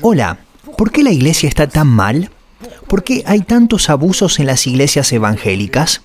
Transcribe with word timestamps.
Hola, 0.00 0.38
¿por 0.76 0.90
qué 0.90 1.02
la 1.02 1.12
iglesia 1.12 1.48
está 1.48 1.66
tan 1.66 1.88
mal? 1.88 2.30
¿Por 2.86 3.04
qué 3.04 3.22
hay 3.26 3.40
tantos 3.40 3.90
abusos 3.90 4.38
en 4.38 4.46
las 4.46 4.66
iglesias 4.66 5.12
evangélicas? 5.12 6.02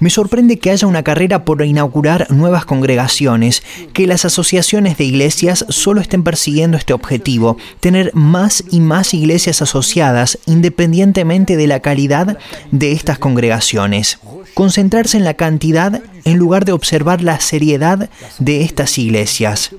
Me 0.00 0.10
sorprende 0.10 0.58
que 0.58 0.70
haya 0.70 0.88
una 0.88 1.04
carrera 1.04 1.44
por 1.44 1.64
inaugurar 1.64 2.26
nuevas 2.30 2.64
congregaciones, 2.64 3.62
que 3.92 4.06
las 4.06 4.24
asociaciones 4.24 4.98
de 4.98 5.04
iglesias 5.04 5.64
solo 5.68 6.00
estén 6.00 6.24
persiguiendo 6.24 6.76
este 6.76 6.92
objetivo, 6.92 7.58
tener 7.80 8.10
más 8.14 8.64
y 8.70 8.80
más 8.80 9.14
iglesias 9.14 9.62
asociadas 9.62 10.38
independientemente 10.46 11.56
de 11.56 11.66
la 11.66 11.80
calidad 11.80 12.38
de 12.72 12.92
estas 12.92 13.18
congregaciones. 13.18 14.18
Concentrarse 14.54 15.16
en 15.16 15.24
la 15.24 15.34
cantidad 15.34 16.02
en 16.24 16.38
lugar 16.38 16.64
de 16.64 16.72
observar 16.72 17.22
la 17.22 17.38
seriedad 17.38 18.08
de 18.38 18.62
estas 18.62 18.98
iglesias. 18.98 19.70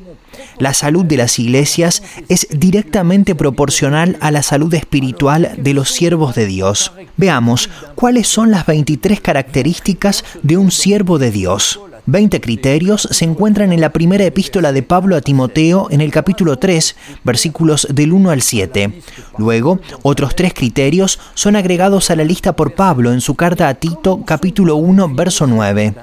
La 0.60 0.74
salud 0.74 1.06
de 1.06 1.18
las 1.18 1.40
iglesias 1.40 2.04
es 2.30 2.48
directamente 2.50 3.36
proporcional 3.36 4.18
a 4.21 4.32
la 4.32 4.43
salud 4.43 4.74
espiritual 4.74 5.54
de 5.57 5.74
los 5.74 5.92
siervos 5.92 6.36
de 6.36 6.46
Dios. 6.46 6.92
Veamos 7.18 7.70
cuáles 7.96 8.28
son 8.28 8.52
las 8.52 8.65
23 8.65 9.20
características 9.21 10.24
de 10.43 10.57
un 10.57 10.71
siervo 10.71 11.20
de 11.20 11.32
Dios. 11.32 11.79
20 12.07 12.39
criterios 12.39 13.07
se 13.09 13.25
encuentran 13.25 13.73
en 13.73 13.82
la 13.82 13.91
primera 13.91 14.25
epístola 14.25 14.71
de 14.71 14.83
Pablo 14.83 15.15
a 15.15 15.21
Timoteo 15.21 15.87
en 15.89 16.01
el 16.01 16.11
capítulo 16.11 16.57
3, 16.57 16.95
versículos 17.23 17.87
del 17.91 18.14
1 18.14 18.29
al 18.29 18.41
7. 18.41 19.01
Luego, 19.37 19.79
otros 20.04 20.36
tres 20.36 20.54
criterios 20.54 21.19
son 21.33 21.55
agregados 21.55 22.11
a 22.11 22.15
la 22.15 22.23
lista 22.23 22.55
por 22.55 22.75
Pablo 22.75 23.11
en 23.11 23.21
su 23.21 23.36
carta 23.36 23.68
a 23.68 23.73
Tito, 23.73 24.21
capítulo 24.23 24.75
1, 24.75 25.15
verso 25.15 25.47
9. 25.47 25.95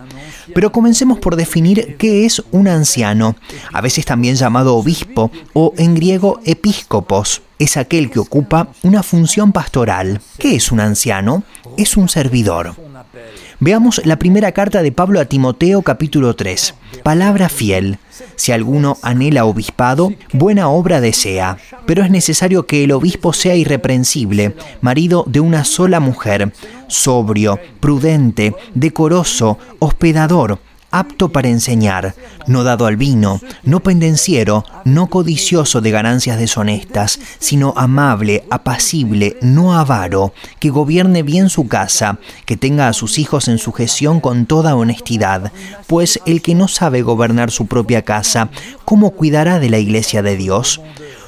Pero 0.55 0.73
comencemos 0.73 1.21
por 1.21 1.37
definir 1.37 1.97
qué 1.99 2.25
es 2.27 2.43
un 2.51 2.67
anciano, 2.67 3.37
a 3.73 3.81
veces 3.81 4.05
también 4.05 4.35
llamado 4.35 4.77
obispo 4.77 5.31
o 5.53 5.73
en 5.77 5.95
griego 5.95 6.41
episcopos. 6.45 7.43
Es 7.63 7.77
aquel 7.77 8.11
que 8.11 8.19
ocupa 8.19 8.67
una 8.83 9.05
función 9.05 9.53
pastoral. 9.53 10.21
¿Qué 10.37 10.57
es 10.57 10.73
un 10.73 10.81
anciano? 10.81 11.45
Es 11.77 11.97
un 11.97 12.09
servidor. 12.09 12.75
Veamos 13.61 14.03
la 14.05 14.19
primera 14.19 14.51
carta 14.51 14.83
de 14.83 14.91
Pablo 14.91 15.21
a 15.21 15.27
Timoteo 15.27 15.81
capítulo 15.83 16.35
3. 16.35 16.75
Palabra 17.05 17.49
fiel. 17.49 18.01
Si 18.35 18.51
alguno 18.51 18.97
anhela 19.01 19.45
obispado, 19.45 20.13
buena 20.33 20.71
obra 20.71 21.01
desea. 21.01 21.57
Pero 21.87 22.03
es 22.03 22.11
necesario 22.11 22.67
que 22.67 22.83
el 22.83 22.91
obispo 22.91 23.33
sea 23.33 23.55
irreprensible, 23.55 24.57
marido 24.81 25.23
de 25.29 25.39
una 25.39 25.63
sola 25.63 26.01
mujer, 26.01 26.53
sobrio, 26.89 27.61
prudente, 27.79 28.57
decoroso, 28.75 29.57
hospedador 29.79 30.59
apto 30.93 31.31
para 31.31 31.49
enseñar, 31.49 32.15
no 32.47 32.63
dado 32.63 32.87
al 32.87 32.97
vino, 32.97 33.41
no 33.65 33.81
pendenciero, 33.81 34.65
no 34.85 35.09
codicioso 35.09 35.81
de 35.81 35.91
ganancias 35.91 36.39
deshonestas, 36.39 37.19
sino 37.39 37.75
amable, 37.77 38.45
apacible, 38.51 39.37
no 39.43 39.75
avaro, 39.75 40.33
que 40.61 40.71
gobierne 40.71 41.23
bien 41.23 41.49
su 41.49 41.67
casa, 41.67 42.19
que 42.47 42.57
tenga 42.57 42.89
a 42.89 42.93
sus 42.93 43.19
hijos 43.19 43.49
en 43.49 43.59
sujeción 43.59 44.21
con 44.21 44.47
toda 44.47 44.77
honestidad, 44.77 45.51
pues 45.87 46.21
el 46.27 46.43
que 46.43 46.55
no 46.55 46.69
sabe 46.69 47.03
gobernar 47.03 47.51
su 47.51 47.67
propia 47.67 48.03
casa, 48.03 48.51
¿cómo 48.85 49.11
cuidará 49.11 49.59
de 49.59 49.71
la 49.71 49.79
iglesia 49.79 50.23
de 50.23 50.37
Dios? 50.37 50.81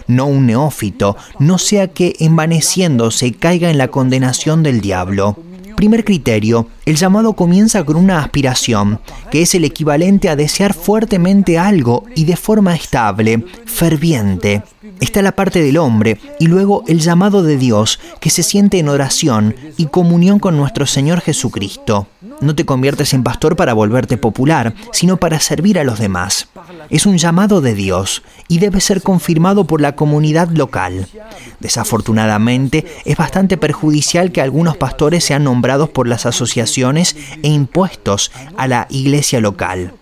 no 0.07 0.27
un 0.27 0.47
neófito, 0.47 1.17
no 1.39 1.59
sea 1.59 1.89
que 1.89 2.15
envaneciéndose 2.21 3.33
caiga 3.33 3.71
en 3.71 3.79
la 3.79 3.89
condenación 3.89 4.63
del 4.63 4.81
diablo. 4.81 5.39
Primer 5.77 6.05
criterio, 6.05 6.69
el 6.87 6.97
llamado 6.97 7.35
comienza 7.35 7.85
con 7.85 7.97
una 7.97 8.21
aspiración, 8.21 9.01
que 9.31 9.43
es 9.43 9.55
el 9.55 9.65
equivalente 9.65 10.29
a 10.29 10.37
desear 10.37 10.73
fuertemente 10.75 11.59
algo 11.59 12.05
y 12.15 12.25
de 12.25 12.37
forma 12.37 12.75
estable, 12.75 13.45
ferviente. 13.65 14.63
Está 15.01 15.23
la 15.23 15.33
parte 15.33 15.63
del 15.63 15.79
hombre 15.79 16.19
y 16.39 16.47
luego 16.47 16.85
el 16.87 17.01
llamado 17.01 17.43
de 17.43 17.57
Dios, 17.57 17.99
que 18.21 18.31
se 18.31 18.43
siente 18.43 18.79
en 18.79 18.89
oración 18.89 19.55
y 19.77 19.87
comunión 19.87 20.39
con 20.39 20.57
nuestro 20.57 20.87
Señor 20.87 21.21
Jesucristo. 21.21 22.07
No 22.41 22.55
te 22.55 22.65
conviertes 22.65 23.15
en 23.15 23.23
pastor 23.23 23.57
para 23.57 23.75
volverte 23.75 24.17
popular, 24.17 24.75
sino 24.93 25.17
para 25.17 25.41
servir 25.41 25.79
a 25.79 25.85
los 25.85 25.99
demás. 25.99 26.49
Es 26.91 27.07
un 27.07 27.19
llamado 27.19 27.61
de 27.61 27.75
Dios 27.75 28.23
y 28.49 28.59
debe 28.59 28.81
ser 28.81 29.03
confirmado 29.03 29.65
por 29.65 29.81
la 29.81 29.97
comunidad 29.97 30.49
local. 30.51 31.09
Desafortunadamente, 31.61 32.85
es 33.05 33.17
bastante 33.17 33.57
perjudicial 33.57 34.33
que 34.33 34.41
algunos 34.41 34.77
pastores 34.77 35.25
sean 35.25 35.45
nombrados 35.45 35.91
por 35.91 36.09
las 36.09 36.27
asociaciones 36.27 37.17
e 37.43 37.49
impuestos 37.49 38.33
a 38.57 38.69
la 38.69 38.87
iglesia 38.91 39.41
local. 39.41 39.95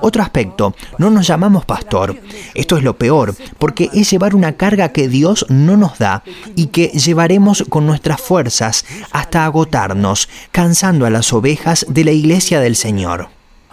Otro 0.00 0.22
aspecto, 0.22 0.74
no 0.98 1.10
nos 1.10 1.26
llamamos 1.26 1.64
pastor. 1.64 2.16
Esto 2.54 2.76
es 2.76 2.84
lo 2.84 2.96
peor, 2.96 3.34
porque 3.58 3.90
es 3.92 4.10
llevar 4.10 4.34
una 4.34 4.52
carga 4.52 4.90
que 4.90 5.08
Dios 5.08 5.46
no 5.48 5.76
nos 5.76 5.98
da 5.98 6.22
y 6.54 6.66
que 6.66 6.88
llevaremos 6.88 7.64
con 7.68 7.86
nuestras 7.86 8.20
fuerzas 8.20 8.84
hasta 9.10 9.44
agotarnos, 9.44 10.28
cansando 10.52 11.06
a 11.06 11.10
las 11.10 11.32
ovejas 11.32 11.86
de 11.88 12.04
la 12.04 12.12
iglesia 12.12 12.60
del 12.60 12.76
Señor. 12.76 13.28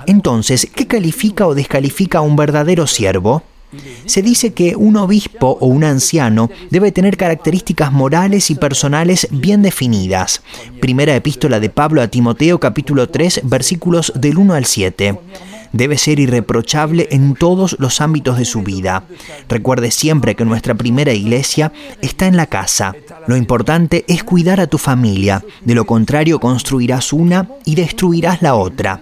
Entonces, 0.07 0.67
¿qué 0.73 0.87
califica 0.87 1.47
o 1.47 1.55
descalifica 1.55 2.19
a 2.19 2.21
un 2.21 2.35
verdadero 2.35 2.87
siervo? 2.87 3.43
Se 4.05 4.21
dice 4.21 4.53
que 4.53 4.75
un 4.75 4.95
obispo 4.95 5.57
o 5.59 5.67
un 5.67 5.83
anciano 5.83 6.49
debe 6.69 6.91
tener 6.91 7.17
características 7.17 7.91
morales 7.91 8.49
y 8.49 8.55
personales 8.55 9.27
bien 9.31 9.61
definidas. 9.61 10.43
Primera 10.79 11.15
epístola 11.15 11.59
de 11.59 11.69
Pablo 11.69 12.01
a 12.01 12.07
Timoteo 12.07 12.59
capítulo 12.59 13.09
3 13.09 13.41
versículos 13.43 14.13
del 14.15 14.37
1 14.37 14.53
al 14.53 14.65
7 14.65 15.19
debe 15.75 15.97
ser 15.97 16.19
irreprochable 16.19 17.07
en 17.11 17.35
todos 17.35 17.75
los 17.79 18.01
ámbitos 18.01 18.37
de 18.37 18.45
su 18.45 18.63
vida. 18.63 19.03
Recuerde 19.49 19.91
siempre 19.91 20.35
que 20.35 20.45
nuestra 20.45 20.73
primera 20.73 21.13
iglesia 21.13 21.71
está 22.01 22.27
en 22.27 22.37
la 22.37 22.47
casa. 22.47 22.95
Lo 23.27 23.35
importante 23.35 24.05
es 24.07 24.23
cuidar 24.23 24.59
a 24.59 24.67
tu 24.67 24.77
familia, 24.77 25.43
de 25.63 25.75
lo 25.75 25.85
contrario 25.85 26.39
construirás 26.39 27.11
una 27.11 27.49
y 27.65 27.75
destruirás 27.75 28.41
la 28.41 28.55
otra. 28.55 29.01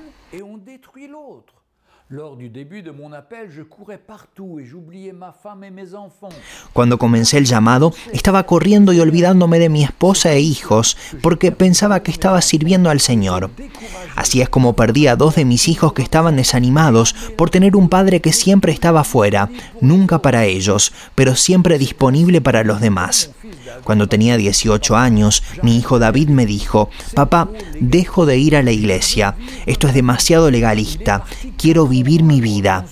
Cuando 6.72 7.00
comencé 7.00 7.40
el 7.40 7.46
llamado, 7.46 7.92
estaba 8.12 8.44
corriendo 8.44 8.94
y 8.94 9.00
olvidándome 9.00 9.58
de 9.58 9.70
mi 9.70 9.84
esposa 9.84 10.32
e 10.32 10.40
hijos 10.40 10.96
porque 11.24 11.52
pensaba 11.52 12.04
que 12.04 12.12
estaba 12.12 12.40
sirviendo 12.44 12.92
al 12.92 13.00
Señor. 13.00 13.50
Así 14.16 14.42
es 14.42 14.50
como 14.50 14.76
perdí 14.76 15.08
a 15.08 15.16
dos 15.16 15.36
de 15.36 15.46
mis 15.46 15.68
hijos 15.68 15.94
que 15.94 16.04
estaban 16.04 16.36
desanimados 16.36 17.14
por 17.36 17.50
tener 17.50 17.76
un 17.76 17.90
padre 17.90 18.22
que 18.22 18.32
siempre 18.32 18.72
estaba 18.72 19.04
fuera, 19.04 19.50
nunca 19.82 20.22
para 20.22 20.46
ellos, 20.46 20.94
pero 21.16 21.36
siempre 21.36 21.80
disponible 21.80 22.42
para 22.42 22.64
los 22.64 22.80
demás. 22.80 23.32
Cuando 23.84 24.08
tenía 24.08 24.38
18 24.38 24.96
años, 24.96 25.44
mi 25.62 25.78
hijo 25.78 26.00
David 26.00 26.30
me 26.30 26.46
dijo, 26.46 26.90
papá, 27.14 27.50
dejo 27.80 28.26
de 28.26 28.38
ir 28.38 28.56
a 28.56 28.64
la 28.64 28.72
iglesia, 28.72 29.36
esto 29.66 29.88
es 29.88 29.94
demasiado 29.94 30.52
legalista, 30.52 31.24
quiero 31.58 31.88
vivir 31.88 32.24
mi 32.24 32.42
vida. 32.42 32.86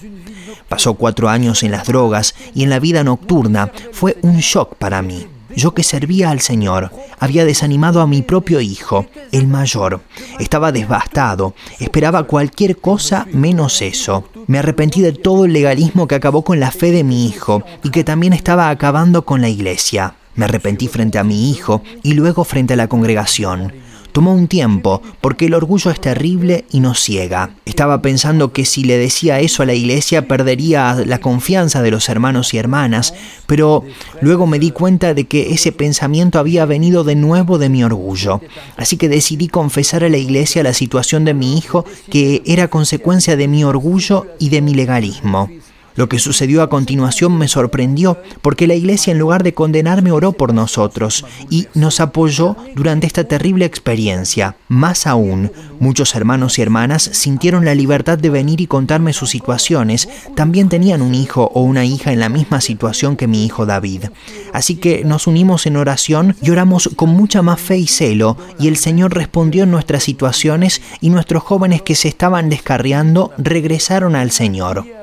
Pasó 0.67 0.93
cuatro 0.93 1.29
años 1.29 1.63
en 1.63 1.71
las 1.71 1.87
drogas 1.87 2.33
y 2.53 2.63
en 2.63 2.69
la 2.69 2.79
vida 2.79 3.03
nocturna, 3.03 3.71
fue 3.91 4.17
un 4.21 4.37
shock 4.37 4.75
para 4.75 5.01
mí. 5.01 5.27
Yo 5.55 5.73
que 5.73 5.83
servía 5.83 6.29
al 6.29 6.39
Señor, 6.39 6.91
había 7.19 7.43
desanimado 7.45 8.01
a 8.01 8.07
mi 8.07 8.21
propio 8.21 8.61
hijo, 8.61 9.05
el 9.31 9.47
mayor. 9.47 10.01
Estaba 10.39 10.71
devastado, 10.71 11.55
esperaba 11.79 12.23
cualquier 12.23 12.77
cosa 12.77 13.27
menos 13.33 13.81
eso. 13.81 14.29
Me 14.47 14.59
arrepentí 14.59 15.01
de 15.01 15.11
todo 15.11 15.45
el 15.45 15.53
legalismo 15.53 16.07
que 16.07 16.15
acabó 16.15 16.43
con 16.43 16.59
la 16.59 16.71
fe 16.71 16.91
de 16.91 17.03
mi 17.03 17.27
hijo 17.27 17.63
y 17.83 17.89
que 17.89 18.03
también 18.03 18.33
estaba 18.33 18.69
acabando 18.69 19.25
con 19.25 19.41
la 19.41 19.49
iglesia. 19.49 20.15
Me 20.35 20.45
arrepentí 20.45 20.87
frente 20.87 21.17
a 21.17 21.23
mi 21.23 21.51
hijo 21.51 21.81
y 22.03 22.13
luego 22.13 22.43
frente 22.43 22.73
a 22.73 22.77
la 22.77 22.87
congregación. 22.87 23.73
Tomó 24.11 24.33
un 24.33 24.49
tiempo, 24.49 25.01
porque 25.21 25.45
el 25.45 25.53
orgullo 25.53 25.89
es 25.89 26.01
terrible 26.01 26.65
y 26.69 26.81
nos 26.81 26.99
ciega. 26.99 27.51
Estaba 27.63 28.01
pensando 28.01 28.51
que 28.51 28.65
si 28.65 28.83
le 28.83 28.97
decía 28.97 29.39
eso 29.39 29.63
a 29.63 29.65
la 29.65 29.73
iglesia 29.73 30.27
perdería 30.27 31.01
la 31.05 31.19
confianza 31.19 31.81
de 31.81 31.91
los 31.91 32.09
hermanos 32.09 32.53
y 32.53 32.57
hermanas, 32.57 33.13
pero 33.47 33.85
luego 34.19 34.47
me 34.47 34.59
di 34.59 34.71
cuenta 34.71 35.13
de 35.13 35.27
que 35.27 35.53
ese 35.53 35.71
pensamiento 35.71 36.39
había 36.39 36.65
venido 36.65 37.05
de 37.05 37.15
nuevo 37.15 37.57
de 37.57 37.69
mi 37.69 37.85
orgullo. 37.85 38.41
Así 38.75 38.97
que 38.97 39.07
decidí 39.07 39.47
confesar 39.47 40.03
a 40.03 40.09
la 40.09 40.17
iglesia 40.17 40.61
la 40.61 40.73
situación 40.73 41.23
de 41.23 41.33
mi 41.33 41.57
hijo 41.57 41.85
que 42.09 42.41
era 42.45 42.67
consecuencia 42.67 43.37
de 43.37 43.47
mi 43.47 43.63
orgullo 43.63 44.27
y 44.39 44.49
de 44.49 44.61
mi 44.61 44.73
legalismo. 44.73 45.49
Lo 45.95 46.07
que 46.07 46.19
sucedió 46.19 46.61
a 46.61 46.69
continuación 46.69 47.37
me 47.37 47.47
sorprendió, 47.47 48.17
porque 48.41 48.67
la 48.67 48.75
iglesia 48.75 49.11
en 49.11 49.19
lugar 49.19 49.43
de 49.43 49.53
condenarme 49.53 50.11
oró 50.11 50.31
por 50.31 50.53
nosotros 50.53 51.25
y 51.49 51.67
nos 51.73 51.99
apoyó 51.99 52.55
durante 52.75 53.07
esta 53.07 53.25
terrible 53.25 53.65
experiencia. 53.65 54.55
Más 54.67 55.05
aún, 55.05 55.51
muchos 55.79 56.15
hermanos 56.15 56.57
y 56.57 56.61
hermanas 56.61 57.03
sintieron 57.03 57.65
la 57.65 57.75
libertad 57.75 58.17
de 58.17 58.29
venir 58.29 58.61
y 58.61 58.67
contarme 58.67 59.13
sus 59.13 59.29
situaciones. 59.29 60.07
También 60.35 60.69
tenían 60.69 61.01
un 61.01 61.13
hijo 61.13 61.51
o 61.53 61.61
una 61.61 61.85
hija 61.85 62.13
en 62.13 62.19
la 62.19 62.29
misma 62.29 62.61
situación 62.61 63.17
que 63.17 63.27
mi 63.27 63.45
hijo 63.45 63.65
David. 63.65 64.05
Así 64.53 64.75
que 64.75 65.03
nos 65.03 65.27
unimos 65.27 65.65
en 65.65 65.77
oración 65.77 66.35
y 66.41 66.51
oramos 66.51 66.89
con 66.95 67.09
mucha 67.09 67.41
más 67.41 67.59
fe 67.59 67.77
y 67.77 67.87
celo, 67.87 68.37
y 68.59 68.67
el 68.67 68.77
Señor 68.77 69.13
respondió 69.13 69.63
en 69.63 69.71
nuestras 69.71 70.03
situaciones 70.03 70.81
y 71.01 71.09
nuestros 71.09 71.43
jóvenes 71.43 71.81
que 71.81 71.95
se 71.95 72.07
estaban 72.07 72.49
descarriando 72.49 73.31
regresaron 73.37 74.15
al 74.15 74.31
Señor. 74.31 75.00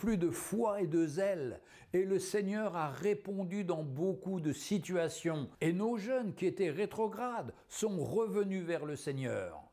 Plus 0.00 0.16
de 0.16 0.30
foi 0.30 0.80
et 0.80 0.86
de 0.86 1.06
zèle. 1.06 1.60
Et 1.92 2.04
le 2.04 2.18
Seigneur 2.18 2.74
a 2.74 2.88
répondu 2.90 3.64
dans 3.64 3.82
beaucoup 3.82 4.40
de 4.40 4.52
situations. 4.52 5.48
Et 5.60 5.72
nos 5.72 5.98
jeunes 5.98 6.34
qui 6.34 6.46
étaient 6.46 6.70
rétrogrades 6.70 7.52
sont 7.68 8.02
revenus 8.02 8.64
vers 8.64 8.86
le 8.86 8.96
Seigneur. 8.96 9.69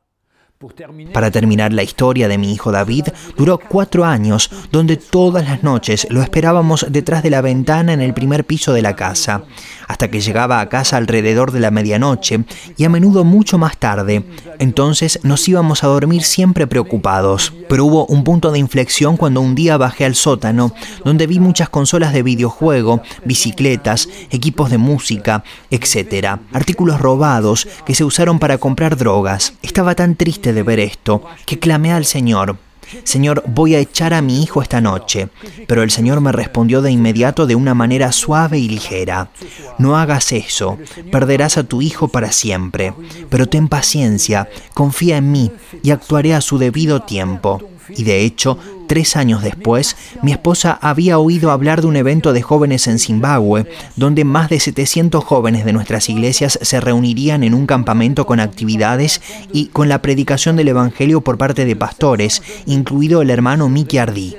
Para 1.14 1.30
terminar 1.30 1.72
la 1.72 1.84
historia 1.84 2.28
de 2.28 2.40
mi 2.40 2.52
hijo 2.52 2.72
David, 2.72 3.10
duró 3.38 3.60
cuatro 3.60 4.06
años, 4.06 4.50
donde 4.72 4.98
todas 4.98 5.48
las 5.48 5.62
noches 5.62 6.08
lo 6.10 6.24
esperábamos 6.24 6.88
detrás 6.90 7.22
de 7.22 7.30
la 7.30 7.42
ventana 7.42 7.94
en 7.94 8.02
el 8.02 8.16
primer 8.16 8.44
piso 8.44 8.74
de 8.74 8.82
la 8.82 8.96
casa, 8.96 9.44
hasta 9.88 10.10
que 10.10 10.20
llegaba 10.20 10.60
a 10.60 10.68
casa 10.68 10.98
alrededor 10.98 11.52
de 11.52 11.60
la 11.60 11.70
medianoche 11.70 12.44
y 12.76 12.86
a 12.86 12.90
menudo 12.90 13.24
mucho 13.24 13.60
más 13.60 13.78
tarde. 13.78 14.26
Entonces 14.58 15.20
nos 15.22 15.48
íbamos 15.48 15.84
a 15.84 15.88
dormir 15.88 16.24
siempre 16.24 16.66
preocupados. 16.66 17.54
Pero 17.70 17.86
hubo 17.86 18.08
un 18.08 18.24
punto 18.24 18.52
de 18.52 18.58
inflexión 18.58 19.16
cuando 19.16 19.42
un 19.42 19.54
día 19.54 19.78
bajé 19.78 20.06
al 20.06 20.16
sótano, 20.16 20.74
donde 21.06 21.28
vi 21.28 21.40
muchas 21.40 21.70
consolas 21.70 22.14
de 22.14 22.24
videojuego, 22.24 23.02
bicicletas, 23.26 24.10
equipos 24.32 24.72
de 24.72 24.80
música, 24.80 25.44
etc. 25.70 26.40
Artículos 26.52 27.00
robados 27.00 27.68
que 27.86 27.94
se 27.94 28.04
usaron 28.04 28.40
para 28.40 28.58
comprar 28.58 28.98
drogas. 28.98 29.54
Estaba 29.62 29.94
tan 29.94 30.16
triste 30.16 30.47
de 30.54 30.64
ver 30.64 30.80
esto, 30.80 31.24
que 31.46 31.60
clamé 31.60 31.92
al 31.92 32.06
Señor, 32.06 32.58
Señor, 33.04 33.44
voy 33.48 33.76
a 33.76 33.80
echar 33.80 34.14
a 34.14 34.22
mi 34.22 34.42
hijo 34.42 34.62
esta 34.62 34.82
noche. 34.82 35.30
Pero 35.68 35.84
el 35.84 35.92
Señor 35.92 36.22
me 36.22 36.32
respondió 36.32 36.82
de 36.82 36.92
inmediato 36.92 37.46
de 37.46 37.56
una 37.56 37.74
manera 37.74 38.12
suave 38.12 38.60
y 38.60 38.70
ligera. 38.70 39.30
No 39.78 39.98
hagas 39.98 40.32
eso, 40.32 40.78
perderás 41.12 41.58
a 41.58 41.64
tu 41.64 41.82
hijo 41.82 42.08
para 42.08 42.32
siempre. 42.32 42.94
Pero 43.30 43.48
ten 43.48 43.68
paciencia, 43.68 44.50
confía 44.74 45.18
en 45.18 45.32
mí 45.32 45.52
y 45.84 45.92
actuaré 45.92 46.34
a 46.34 46.42
su 46.42 46.58
debido 46.58 47.02
tiempo. 47.02 47.62
Y 47.90 48.04
de 48.04 48.22
hecho, 48.22 48.58
tres 48.88 49.16
años 49.16 49.44
después, 49.44 49.96
mi 50.22 50.32
esposa 50.32 50.78
había 50.82 51.20
oído 51.20 51.52
hablar 51.52 51.82
de 51.82 51.88
un 51.88 51.96
evento 51.96 52.34
de 52.34 52.42
jóvenes 52.42 52.88
en 52.88 53.00
Zimbabue, 53.00 53.66
donde 53.96 54.24
más 54.24 54.50
de 54.50 54.60
700 54.60 55.24
jóvenes 55.24 55.66
de 55.66 55.74
nuestras 55.74 56.10
iglesias 56.10 56.60
se 56.62 56.80
reunirían 56.80 57.44
en 57.44 57.54
un 57.54 57.66
campamento 57.68 58.26
con 58.26 58.40
actividades 58.40 59.22
y 59.52 59.68
con 59.68 59.90
la 59.90 60.02
predicación 60.02 60.56
del 60.56 60.70
Evangelio 60.70 61.22
por 61.22 61.38
parte 61.38 61.66
de 61.66 61.76
pastores, 61.76 62.42
incluido 62.66 63.22
el 63.22 63.30
hermano 63.30 63.70
Mickey 63.70 64.00
Ardi. 64.00 64.36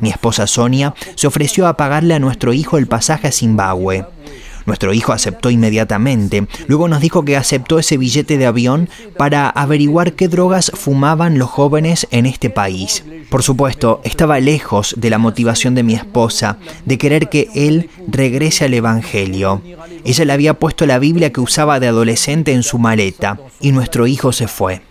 Mi 0.00 0.10
esposa 0.10 0.46
Sonia 0.46 0.94
se 1.14 1.26
ofreció 1.26 1.66
a 1.66 1.76
pagarle 1.76 2.14
a 2.14 2.18
nuestro 2.18 2.52
hijo 2.52 2.78
el 2.78 2.86
pasaje 2.86 3.28
a 3.28 3.32
Zimbabue. 3.32 4.06
Nuestro 4.64 4.92
hijo 4.92 5.12
aceptó 5.12 5.50
inmediatamente. 5.50 6.48
Luego 6.66 6.88
nos 6.88 7.00
dijo 7.00 7.24
que 7.24 7.36
aceptó 7.36 7.78
ese 7.78 7.96
billete 7.98 8.36
de 8.36 8.46
avión 8.46 8.88
para 9.16 9.48
averiguar 9.48 10.14
qué 10.14 10.28
drogas 10.28 10.72
fumaban 10.74 11.38
los 11.38 11.50
jóvenes 11.50 12.08
en 12.10 12.26
este 12.26 12.50
país. 12.50 13.04
Por 13.30 13.44
supuesto, 13.44 14.00
estaba 14.02 14.40
lejos 14.40 14.94
de 14.98 15.10
la 15.10 15.18
motivación 15.18 15.74
de 15.74 15.84
mi 15.84 15.94
esposa, 15.94 16.58
de 16.84 16.98
querer 16.98 17.28
que 17.28 17.48
él 17.54 17.90
regrese 18.08 18.64
al 18.64 18.74
Evangelio. 18.74 19.62
Ella 20.04 20.24
le 20.24 20.32
había 20.32 20.54
puesto 20.54 20.84
la 20.86 20.98
Biblia 20.98 21.32
que 21.32 21.40
usaba 21.40 21.78
de 21.78 21.88
adolescente 21.88 22.52
en 22.52 22.64
su 22.64 22.78
maleta 22.78 23.38
y 23.60 23.70
nuestro 23.70 24.06
hijo 24.06 24.32
se 24.32 24.48
fue. 24.48 24.82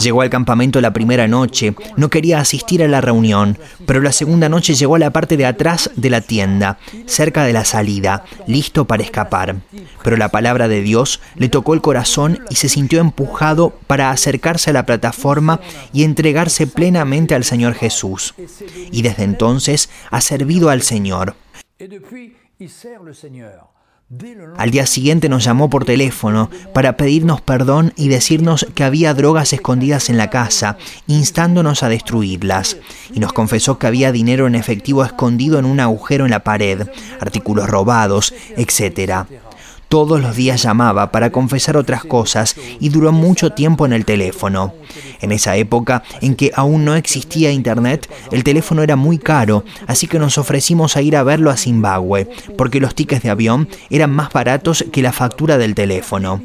Llegó 0.00 0.22
al 0.22 0.30
campamento 0.30 0.80
la 0.80 0.92
primera 0.92 1.28
noche, 1.28 1.74
no 1.96 2.10
quería 2.10 2.40
asistir 2.40 2.82
a 2.82 2.88
la 2.88 3.00
reunión, 3.00 3.58
pero 3.86 4.00
la 4.00 4.12
segunda 4.12 4.48
noche 4.48 4.74
llegó 4.74 4.96
a 4.96 4.98
la 4.98 5.10
parte 5.10 5.36
de 5.36 5.46
atrás 5.46 5.90
de 5.96 6.10
la 6.10 6.20
tienda, 6.20 6.78
cerca 7.06 7.44
de 7.44 7.52
la 7.52 7.64
salida, 7.64 8.24
listo 8.46 8.86
para 8.86 9.02
escapar. 9.02 9.56
Pero 10.02 10.16
la 10.16 10.28
palabra 10.28 10.68
de 10.68 10.82
Dios 10.82 11.20
le 11.36 11.48
tocó 11.48 11.74
el 11.74 11.80
corazón 11.80 12.40
y 12.50 12.56
se 12.56 12.68
sintió 12.68 13.00
empujado 13.00 13.70
para 13.86 14.10
acercarse 14.10 14.70
a 14.70 14.74
la 14.74 14.86
plataforma 14.86 15.60
y 15.92 16.04
entregarse 16.04 16.66
plenamente 16.66 17.34
al 17.34 17.44
Señor 17.44 17.74
Jesús. 17.74 18.34
Y 18.90 19.02
desde 19.02 19.24
entonces 19.24 19.88
ha 20.10 20.20
servido 20.20 20.70
al 20.70 20.82
Señor. 20.82 21.34
Al 24.56 24.70
día 24.70 24.86
siguiente 24.86 25.28
nos 25.28 25.42
llamó 25.42 25.68
por 25.68 25.84
teléfono 25.84 26.48
para 26.72 26.96
pedirnos 26.96 27.40
perdón 27.40 27.92
y 27.96 28.06
decirnos 28.08 28.64
que 28.76 28.84
había 28.84 29.14
drogas 29.14 29.52
escondidas 29.52 30.10
en 30.10 30.16
la 30.16 30.30
casa, 30.30 30.78
instándonos 31.08 31.82
a 31.82 31.88
destruirlas. 31.88 32.76
Y 33.12 33.18
nos 33.18 33.32
confesó 33.32 33.80
que 33.80 33.88
había 33.88 34.12
dinero 34.12 34.46
en 34.46 34.54
efectivo 34.54 35.04
escondido 35.04 35.58
en 35.58 35.64
un 35.64 35.80
agujero 35.80 36.24
en 36.24 36.30
la 36.30 36.44
pared, 36.44 36.86
artículos 37.18 37.68
robados, 37.68 38.32
etc. 38.56 39.26
Todos 39.88 40.20
los 40.20 40.34
días 40.34 40.62
llamaba 40.62 41.12
para 41.12 41.30
confesar 41.30 41.76
otras 41.76 42.04
cosas 42.04 42.56
y 42.80 42.88
duró 42.88 43.12
mucho 43.12 43.50
tiempo 43.50 43.86
en 43.86 43.92
el 43.92 44.04
teléfono. 44.04 44.74
En 45.20 45.32
esa 45.32 45.56
época 45.56 46.02
en 46.20 46.34
que 46.34 46.50
aún 46.54 46.84
no 46.84 46.96
existía 46.96 47.52
internet, 47.52 48.10
el 48.32 48.42
teléfono 48.42 48.82
era 48.82 48.96
muy 48.96 49.18
caro, 49.18 49.64
así 49.86 50.08
que 50.08 50.18
nos 50.18 50.38
ofrecimos 50.38 50.96
a 50.96 51.02
ir 51.02 51.16
a 51.16 51.22
verlo 51.22 51.50
a 51.50 51.56
Zimbabue, 51.56 52.28
porque 52.58 52.80
los 52.80 52.94
tickets 52.94 53.22
de 53.22 53.30
avión 53.30 53.68
eran 53.88 54.10
más 54.10 54.32
baratos 54.32 54.84
que 54.92 55.02
la 55.02 55.12
factura 55.12 55.56
del 55.56 55.74
teléfono. 55.74 56.42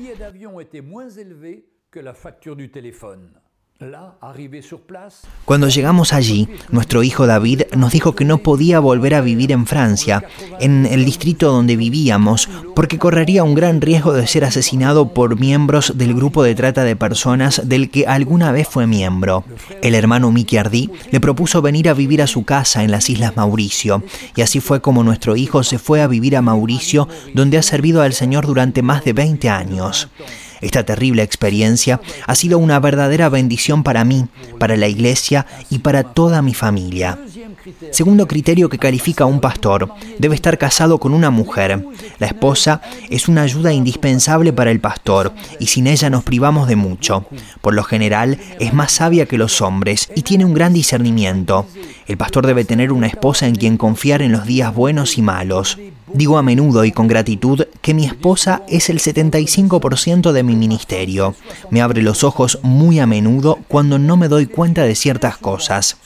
Cuando 5.44 5.68
llegamos 5.68 6.14
allí, 6.14 6.48
nuestro 6.70 7.02
hijo 7.02 7.26
David 7.26 7.64
nos 7.76 7.92
dijo 7.92 8.14
que 8.14 8.26
no 8.26 8.38
podía 8.38 8.80
volver 8.80 9.16
a 9.16 9.22
vivir 9.22 9.52
en 9.52 9.66
Francia, 9.66 10.24
en 10.60 10.86
el 10.86 11.04
distrito 11.04 11.52
donde 11.52 11.76
vivíamos, 11.76 12.48
porque 12.76 13.00
correría 13.00 13.44
un 13.44 13.56
gran 13.56 13.82
riesgo 13.82 14.14
de 14.14 14.28
ser 14.28 14.46
asesinado 14.46 15.16
por 15.16 15.40
miembros 15.40 15.94
del 15.98 16.14
grupo 16.14 16.44
de 16.44 16.54
trata 16.54 16.84
de 16.84 16.96
personas 16.96 17.68
del 17.68 17.90
que 17.90 18.06
alguna 18.06 18.52
vez 18.52 18.68
fue 18.68 18.86
miembro. 18.86 19.44
El 19.82 19.96
hermano 19.96 20.32
Mickey 20.32 20.60
Ardi 20.60 20.92
le 21.10 21.20
propuso 21.20 21.64
venir 21.64 21.90
a 21.90 21.96
vivir 21.96 22.22
a 22.22 22.28
su 22.28 22.46
casa 22.46 22.84
en 22.84 22.92
las 22.92 23.10
Islas 23.10 23.36
Mauricio, 23.36 24.04
y 24.36 24.42
así 24.42 24.60
fue 24.60 24.82
como 24.82 25.04
nuestro 25.04 25.36
hijo 25.36 25.64
se 25.64 25.80
fue 25.80 26.04
a 26.04 26.08
vivir 26.08 26.38
a 26.38 26.44
Mauricio, 26.44 27.08
donde 27.34 27.58
ha 27.58 27.64
servido 27.64 28.04
al 28.04 28.14
Señor 28.14 28.46
durante 28.46 28.84
más 28.84 29.04
de 29.04 29.14
20 29.14 29.50
años. 29.50 30.08
Esta 30.62 30.84
terrible 30.84 31.24
experiencia 31.24 32.00
ha 32.26 32.36
sido 32.36 32.58
una 32.58 32.80
verdadera 32.80 33.30
bendición 33.30 33.84
para 33.84 34.04
mí, 34.04 34.28
para 34.60 34.78
la 34.78 34.88
iglesia 34.88 35.46
y 35.70 35.80
para 35.80 36.04
toda 36.04 36.42
mi 36.42 36.54
familia. 36.54 37.18
Segundo 37.92 38.28
criterio 38.28 38.70
que 38.70 38.78
califica 38.78 39.24
a 39.24 39.28
un 39.28 39.40
pastor, 39.40 39.94
debe 40.20 40.36
estar 40.36 40.58
casado 40.58 41.00
con 41.00 41.14
una 41.14 41.30
mujer. 41.30 41.86
La 42.20 42.28
esposa 42.28 42.82
es 43.10 43.28
una 43.28 43.44
ayuda 43.44 43.74
indispensable 43.74 44.54
para 44.54 44.72
el 44.72 44.80
pastor 44.80 45.34
y 45.60 45.68
sin 45.68 45.88
ella 45.88 46.10
nos 46.10 46.24
privamos 46.24 46.68
de 46.68 46.76
mucho. 46.76 47.26
Por 47.62 47.74
lo 47.74 47.84
general 47.84 48.40
es 48.60 48.74
más 48.74 48.92
sabia 48.94 49.26
que 49.26 49.38
los 49.38 49.62
hombres 49.62 50.10
y 50.16 50.22
tiene 50.22 50.46
un 50.46 50.54
gran 50.54 50.74
discernimiento. 50.74 51.66
El 52.08 52.18
pastor 52.18 52.46
debe 52.46 52.66
tener 52.66 52.92
una 52.92 53.08
esposa 53.08 53.48
en 53.48 53.56
quien 53.56 53.78
confiar 53.78 54.22
en 54.22 54.32
los 54.32 54.46
días 54.46 54.74
buenos 54.74 55.18
y 55.18 55.22
malos. 55.22 55.78
Digo 56.14 56.38
a 56.38 56.44
menudo 56.44 56.86
y 56.86 56.92
con 56.92 57.08
gratitud 57.08 57.64
que 57.82 57.94
mi 57.94 58.06
esposa 58.06 58.64
es 58.68 58.90
el 58.90 59.00
75% 59.00 60.32
de 60.32 60.44
mi 60.44 60.56
ministerio. 60.56 61.36
Me 61.70 61.82
abre 61.82 62.02
los 62.02 62.24
ojos 62.24 62.60
muy 62.64 63.00
a 63.00 63.08
menudo 63.08 63.60
cuando 63.68 63.98
no 63.98 64.18
me 64.18 64.28
doy 64.28 64.46
cuenta 64.46 64.84
de 64.84 64.96
ciertas 64.96 65.38
cosas. 65.38 65.98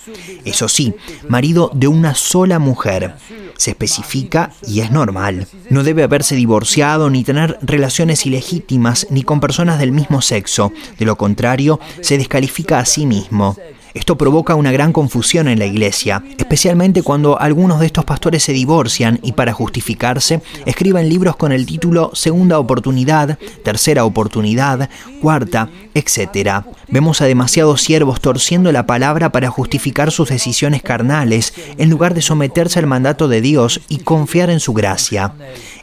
Eso 0.44 0.68
sí, 0.68 0.94
marido 1.28 1.72
de 1.74 1.88
una 1.88 2.16
sola 2.16 2.60
mujer. 2.60 3.16
Se 3.58 3.72
especifica 3.72 4.52
y 4.68 4.82
es 4.82 4.92
normal. 4.92 5.48
No 5.70 5.84
debe 5.84 6.04
haberse 6.04 6.36
divorciado 6.36 7.10
ni 7.10 7.24
tener 7.24 7.58
relaciones 7.62 8.26
ilegítimas 8.26 9.08
ni 9.10 9.24
con 9.24 9.40
personas 9.40 9.80
del 9.80 9.92
mismo 9.92 10.22
sexo. 10.22 10.72
De 11.00 11.06
lo 11.06 11.18
contrario, 11.18 11.80
se 12.02 12.18
descalifica 12.18 12.80
a 12.80 12.86
sí 12.86 13.06
mismo. 13.06 13.56
Esto 13.96 14.18
provoca 14.18 14.56
una 14.56 14.74
gran 14.74 14.92
confusión 14.92 15.48
en 15.48 15.58
la 15.58 15.66
iglesia, 15.66 16.22
especialmente 16.38 17.02
cuando 17.02 17.40
algunos 17.40 17.80
de 17.80 17.86
estos 17.86 18.04
pastores 18.04 18.44
se 18.44 18.52
divorcian 18.52 19.22
y 19.24 19.32
para 19.32 19.54
justificarse 19.54 20.42
escriben 20.66 21.08
libros 21.08 21.38
con 21.38 21.54
el 21.54 21.66
título 21.66 22.12
Segunda 22.14 22.60
oportunidad, 22.60 23.40
Tercera 23.64 24.04
oportunidad, 24.04 24.90
Cuarta, 25.22 25.70
etc. 25.94 26.66
Vemos 26.90 27.22
a 27.22 27.26
demasiados 27.26 27.82
siervos 27.82 28.20
torciendo 28.20 28.74
la 28.74 28.86
palabra 28.86 29.32
para 29.32 29.50
justificar 29.50 30.12
sus 30.12 30.28
decisiones 30.28 30.84
carnales, 30.84 31.54
en 31.78 31.90
lugar 31.90 32.14
de 32.14 32.22
someterse 32.22 32.80
al 32.80 32.88
mandato 32.88 33.30
de 33.30 33.40
Dios 33.40 33.80
y 33.88 34.00
confiar 34.00 34.50
en 34.50 34.60
su 34.60 34.74
gracia. 34.74 35.32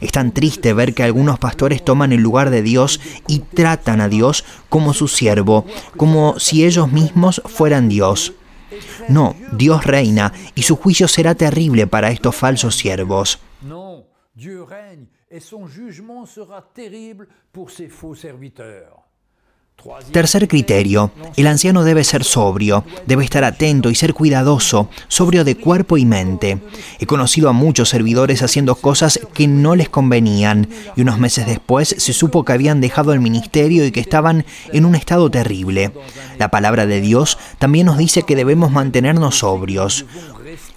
Es 0.01 0.11
tan 0.11 0.33
triste 0.33 0.73
ver 0.73 0.93
que 0.93 1.01
algunos 1.01 1.39
pastores 1.39 1.83
toman 1.83 2.13
el 2.13 2.21
lugar 2.21 2.51
de 2.51 2.61
Dios 2.61 3.01
y 3.27 3.39
tratan 3.39 4.01
a 4.01 4.07
Dios 4.07 4.45
como 4.69 4.93
su 4.93 5.07
siervo, 5.07 5.65
como 5.97 6.39
si 6.39 6.63
ellos 6.63 6.91
mismos 6.91 7.41
fueran 7.45 7.89
Dios. 7.89 8.02
No, 9.09 9.35
Dios 9.51 9.85
reina 9.85 10.33
y 10.55 10.63
su 10.63 10.75
juicio 10.75 11.07
será 11.07 11.35
terrible 11.35 11.87
para 11.87 12.09
estos 12.09 12.35
falsos 12.35 12.75
siervos. 12.75 13.39
No, 13.61 14.05
Dieu 14.35 14.65
règne 14.65 15.07
et 15.29 15.39
son 15.39 15.67
jugement 15.67 16.25
sera 16.25 16.61
terrible 16.73 17.27
pour 17.51 17.69
ses 17.71 17.89
faux 17.89 18.15
serviteurs. 18.15 19.02
Tercer 20.13 20.47
criterio, 20.47 21.11
el 21.35 21.45
anciano 21.45 21.83
debe 21.83 22.05
ser 22.05 22.23
sobrio, 22.23 22.85
debe 23.05 23.25
estar 23.25 23.43
atento 23.43 23.89
y 23.89 23.95
ser 23.95 24.13
cuidadoso, 24.13 24.89
sobrio 25.09 25.43
de 25.43 25.57
cuerpo 25.57 25.97
y 25.97 26.05
mente. 26.05 26.59
He 26.99 27.05
conocido 27.05 27.49
a 27.49 27.53
muchos 27.53 27.89
servidores 27.89 28.43
haciendo 28.43 28.75
cosas 28.75 29.19
que 29.33 29.47
no 29.47 29.75
les 29.75 29.89
convenían 29.89 30.69
y 30.95 31.01
unos 31.01 31.19
meses 31.19 31.47
después 31.47 31.95
se 31.97 32.13
supo 32.13 32.45
que 32.45 32.53
habían 32.53 32.79
dejado 32.79 33.11
el 33.11 33.19
ministerio 33.19 33.85
y 33.85 33.91
que 33.91 33.99
estaban 33.99 34.45
en 34.71 34.85
un 34.85 34.95
estado 34.95 35.29
terrible. 35.29 35.91
La 36.37 36.49
palabra 36.49 36.85
de 36.85 37.01
Dios 37.01 37.37
también 37.59 37.87
nos 37.87 37.97
dice 37.97 38.23
que 38.23 38.37
debemos 38.37 38.71
mantenernos 38.71 39.39
sobrios. 39.39 40.05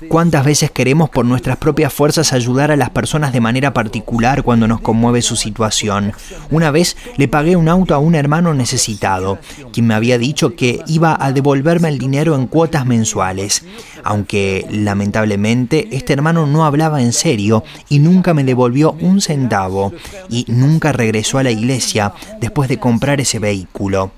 ¿Cuántas 0.08 0.44
veces 0.44 0.70
queremos 0.70 1.10
por 1.10 1.24
nuestras 1.24 1.56
propias 1.56 1.92
fuerzas 1.92 2.32
ayudar 2.32 2.70
a 2.70 2.76
las 2.76 2.90
personas 2.90 3.32
de 3.32 3.40
manera 3.40 3.72
particular 3.72 4.42
cuando 4.42 4.68
nos 4.68 4.80
conmueve 4.80 5.22
su 5.22 5.36
situación? 5.36 6.12
Una 6.50 6.70
vez 6.70 6.96
le 7.16 7.28
pagué 7.28 7.56
un 7.56 7.68
auto 7.68 7.94
a 7.94 7.98
un 7.98 8.14
hermano 8.14 8.54
necesitado, 8.54 9.38
quien 9.72 9.86
me 9.86 9.94
había 9.94 10.18
dicho 10.18 10.54
que 10.54 10.80
iba 10.86 11.16
a 11.18 11.32
devolverme 11.32 11.88
el 11.88 11.98
dinero 11.98 12.34
en 12.34 12.46
cuotas 12.46 12.86
mensuales, 12.86 13.64
aunque 14.04 14.66
lamentablemente 14.70 15.88
este 15.90 16.12
hermano 16.12 16.46
no 16.46 16.64
hablaba 16.64 17.02
en 17.02 17.12
serio 17.12 17.64
y 17.88 17.98
nunca 17.98 18.34
me 18.34 18.44
devolvió 18.44 18.92
un 19.00 19.20
centavo 19.20 19.92
y 20.28 20.44
nunca 20.48 20.92
regresó 20.92 21.38
a 21.38 21.42
la 21.42 21.50
iglesia 21.50 22.12
después 22.40 22.68
de 22.68 22.78
comprar 22.78 23.20
ese 23.20 23.38
vehículo 23.38 24.12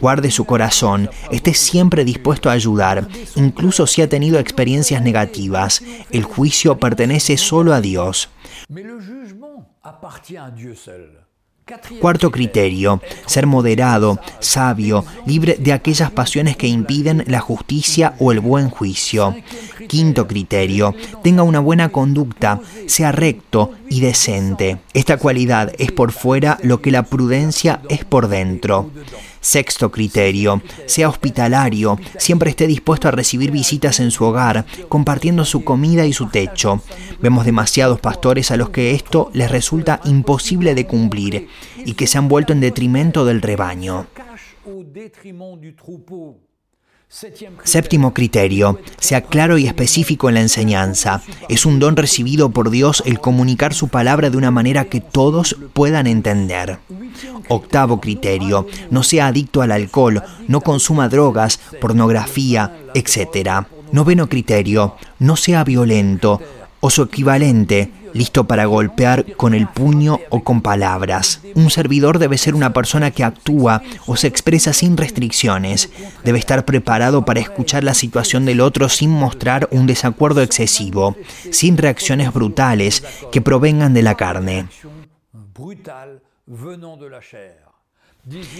guarde 0.00 0.30
su 0.30 0.44
corazón, 0.44 1.10
esté 1.30 1.54
siempre 1.54 2.04
dispuesto 2.04 2.50
a 2.50 2.54
ayudar, 2.54 3.08
incluso 3.36 3.86
si 3.86 4.02
ha 4.02 4.08
tenido 4.08 4.38
experiencias 4.38 5.02
negativas. 5.02 5.82
El 6.10 6.24
juicio 6.24 6.78
pertenece 6.78 7.36
solo 7.36 7.74
a 7.74 7.80
Dios. 7.80 8.30
Cuarto 12.00 12.30
criterio, 12.30 13.00
ser 13.26 13.46
moderado, 13.46 14.18
sabio, 14.40 15.04
libre 15.26 15.56
de 15.58 15.72
aquellas 15.72 16.10
pasiones 16.10 16.56
que 16.56 16.66
impiden 16.66 17.24
la 17.28 17.40
justicia 17.40 18.14
o 18.18 18.32
el 18.32 18.40
buen 18.40 18.70
juicio. 18.70 19.36
Quinto 19.88 20.26
criterio, 20.26 20.94
tenga 21.22 21.42
una 21.42 21.60
buena 21.60 21.90
conducta, 21.90 22.60
sea 22.86 23.12
recto 23.12 23.72
y 23.88 24.00
decente. 24.00 24.78
Esta 24.94 25.16
cualidad 25.16 25.72
es 25.78 25.92
por 25.92 26.12
fuera 26.12 26.58
lo 26.62 26.80
que 26.80 26.90
la 26.90 27.04
prudencia 27.04 27.82
es 27.88 28.04
por 28.04 28.28
dentro. 28.28 28.90
Sexto 29.40 29.90
criterio, 29.90 30.62
sea 30.86 31.08
hospitalario, 31.08 31.98
siempre 32.18 32.50
esté 32.50 32.66
dispuesto 32.66 33.08
a 33.08 33.10
recibir 33.10 33.50
visitas 33.50 33.98
en 34.00 34.10
su 34.10 34.24
hogar, 34.24 34.66
compartiendo 34.88 35.44
su 35.44 35.64
comida 35.64 36.06
y 36.06 36.12
su 36.12 36.28
techo. 36.28 36.82
Vemos 37.20 37.46
demasiados 37.46 38.00
pastores 38.00 38.50
a 38.50 38.56
los 38.56 38.70
que 38.70 38.92
esto 38.92 39.30
les 39.32 39.50
resulta 39.50 40.00
imposible 40.04 40.74
de 40.74 40.86
cumplir 40.86 41.48
y 41.84 41.94
que 41.94 42.06
se 42.06 42.18
han 42.18 42.28
vuelto 42.28 42.52
en 42.52 42.60
detrimento 42.60 43.24
del 43.24 43.40
rebaño. 43.40 44.06
Séptimo 47.64 48.14
criterio, 48.14 48.78
sea 49.00 49.22
claro 49.22 49.58
y 49.58 49.66
específico 49.66 50.28
en 50.28 50.34
la 50.36 50.42
enseñanza. 50.42 51.22
Es 51.48 51.66
un 51.66 51.80
don 51.80 51.96
recibido 51.96 52.50
por 52.50 52.70
Dios 52.70 53.02
el 53.04 53.18
comunicar 53.18 53.74
su 53.74 53.88
palabra 53.88 54.30
de 54.30 54.36
una 54.36 54.52
manera 54.52 54.84
que 54.84 55.00
todos 55.00 55.56
puedan 55.72 56.06
entender. 56.06 56.78
Octavo 57.48 58.00
criterio, 58.00 58.66
no 58.90 59.02
sea 59.02 59.28
adicto 59.28 59.62
al 59.62 59.72
alcohol, 59.72 60.22
no 60.48 60.60
consuma 60.60 61.08
drogas, 61.08 61.58
pornografía, 61.80 62.76
etc. 62.94 63.66
Noveno 63.92 64.28
criterio, 64.28 64.96
no 65.18 65.36
sea 65.36 65.64
violento 65.64 66.40
o 66.80 66.90
su 66.90 67.02
equivalente, 67.02 67.92
listo 68.14 68.44
para 68.46 68.64
golpear 68.64 69.34
con 69.36 69.54
el 69.54 69.68
puño 69.68 70.18
o 70.30 70.42
con 70.42 70.62
palabras. 70.62 71.40
Un 71.54 71.70
servidor 71.70 72.18
debe 72.18 72.38
ser 72.38 72.54
una 72.54 72.72
persona 72.72 73.10
que 73.10 73.22
actúa 73.22 73.82
o 74.06 74.16
se 74.16 74.26
expresa 74.26 74.72
sin 74.72 74.96
restricciones. 74.96 75.90
Debe 76.24 76.38
estar 76.38 76.64
preparado 76.64 77.24
para 77.24 77.40
escuchar 77.40 77.84
la 77.84 77.94
situación 77.94 78.46
del 78.46 78.60
otro 78.60 78.88
sin 78.88 79.10
mostrar 79.10 79.68
un 79.70 79.86
desacuerdo 79.86 80.42
excesivo, 80.42 81.16
sin 81.50 81.76
reacciones 81.76 82.32
brutales 82.32 83.04
que 83.30 83.42
provengan 83.42 83.94
de 83.94 84.02
la 84.02 84.16
carne. 84.16 84.66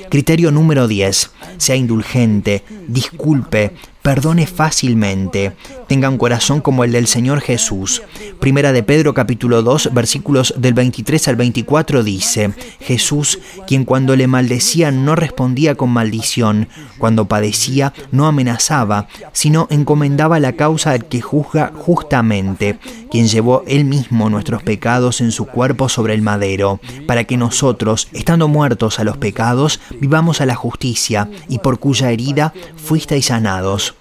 Criterio 0.08 0.50
número 0.50 0.88
10. 0.88 1.30
Sea 1.58 1.76
indulgente, 1.76 2.64
disculpe, 2.88 3.72
perdone 4.00 4.46
fácilmente, 4.46 5.52
tenga 5.88 6.08
un 6.08 6.16
corazón 6.16 6.60
como 6.60 6.84
el 6.84 6.92
del 6.92 7.06
Señor 7.06 7.40
Jesús. 7.40 8.02
Primera 8.40 8.72
de 8.72 8.82
Pedro 8.82 9.12
capítulo 9.12 9.62
2 9.62 9.90
versículos 9.92 10.54
del 10.56 10.72
23 10.72 11.28
al 11.28 11.36
24 11.36 12.02
dice, 12.02 12.54
Jesús, 12.80 13.38
quien 13.66 13.84
cuando 13.84 14.16
le 14.16 14.26
maldecían 14.28 15.04
no 15.04 15.14
respondía 15.14 15.74
con 15.74 15.90
maldición, 15.90 16.68
cuando 16.96 17.26
padecía 17.26 17.92
no 18.12 18.26
amenazaba, 18.26 19.08
sino 19.34 19.68
encomendaba 19.70 20.40
la 20.40 20.54
causa 20.54 20.92
al 20.92 21.04
que 21.04 21.20
juzga 21.20 21.70
justamente, 21.76 22.78
quien 23.10 23.28
llevó 23.28 23.62
él 23.66 23.84
mismo 23.84 24.30
nuestros 24.30 24.62
pecados 24.62 25.20
en 25.20 25.32
su 25.32 25.44
cuerpo 25.44 25.90
sobre 25.90 26.14
el 26.14 26.22
madero, 26.22 26.80
para 27.06 27.24
que 27.24 27.36
nosotros, 27.36 28.08
estando 28.14 28.48
muertos 28.48 28.98
a 28.98 29.04
los 29.04 29.18
pecados, 29.18 29.80
vivamos 30.00 30.40
a 30.40 30.46
la 30.46 30.54
justicia, 30.54 31.28
y 31.48 31.58
por 31.58 31.78
cuya 31.78 32.10
herida 32.10 32.54
fuisteis 32.76 33.26
sanados. 33.26 33.99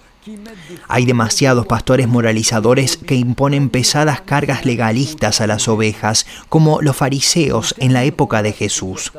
Hay 0.92 1.06
demasiados 1.06 1.68
pastores 1.68 2.08
moralizadores 2.08 2.98
que 2.98 3.14
imponen 3.14 3.70
pesadas 3.70 4.22
cargas 4.22 4.66
legalistas 4.66 5.40
a 5.40 5.46
las 5.46 5.68
ovejas, 5.68 6.26
como 6.50 6.82
los 6.82 6.98
fariseos 6.98 7.76
en 7.78 7.94
la 7.94 8.04
época 8.06 8.42
de 8.42 8.54
Jesús. 8.54 9.14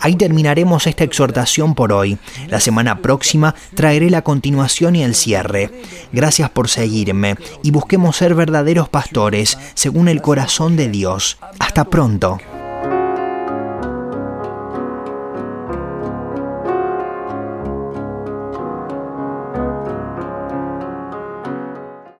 Ahí 0.00 0.16
terminaremos 0.16 0.86
esta 0.86 1.04
exhortación 1.04 1.74
por 1.74 1.94
hoy. 1.94 2.18
La 2.48 2.60
semana 2.60 2.98
próxima 2.98 3.54
traeré 3.74 4.10
la 4.10 4.20
continuación 4.20 4.94
y 4.94 5.02
el 5.02 5.14
cierre. 5.14 5.70
Gracias 6.12 6.50
por 6.50 6.68
seguirme 6.68 7.36
y 7.62 7.70
busquemos 7.70 8.16
ser 8.18 8.34
verdaderos 8.34 8.90
pastores 8.90 9.56
según 9.72 10.08
el 10.08 10.20
corazón 10.20 10.76
de 10.76 10.88
Dios. 10.88 11.38
Hasta 11.58 11.84
pronto. 11.84 12.38